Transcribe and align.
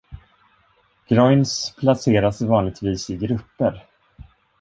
Groynes 1.11 1.53
placeras 1.79 2.41
vanligtvis 2.53 3.07
i 3.09 3.17
grupper. 3.27 3.77